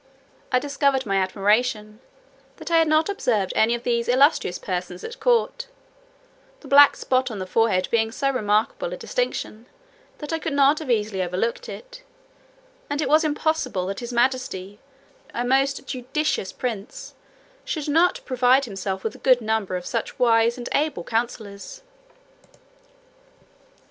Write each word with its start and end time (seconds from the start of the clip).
I 0.51 0.57
discovered 0.57 1.05
my 1.05 1.17
admiration, 1.17 1.99
"that 2.57 2.71
I 2.71 2.77
had 2.79 2.87
not 2.87 3.07
observed 3.07 3.53
any 3.55 3.75
of 3.75 3.83
these 3.83 4.07
illustrious 4.07 4.57
persons 4.57 5.03
at 5.03 5.19
court; 5.19 5.67
the 6.61 6.67
black 6.67 6.95
spot 6.95 7.29
on 7.29 7.37
the 7.37 7.45
forehead 7.45 7.87
being 7.91 8.11
so 8.11 8.31
remarkable 8.31 8.93
a 8.93 8.97
distinction, 8.97 9.67
that 10.17 10.33
I 10.33 10.39
could 10.39 10.53
not 10.53 10.79
have 10.79 10.89
easily 10.89 11.21
overlooked 11.21 11.69
it: 11.69 12.01
and 12.89 12.99
it 12.99 13.09
was 13.09 13.23
impossible 13.23 13.85
that 13.85 13.99
his 13.99 14.11
majesty, 14.11 14.79
a 15.35 15.45
most 15.45 15.85
judicious 15.85 16.51
prince, 16.51 17.13
should 17.63 17.87
not 17.87 18.21
provide 18.25 18.65
himself 18.65 19.03
with 19.03 19.13
a 19.13 19.19
good 19.19 19.39
number 19.39 19.75
of 19.77 19.85
such 19.85 20.17
wise 20.17 20.57
and 20.57 20.67
able 20.73 21.03
counsellors. 21.03 21.83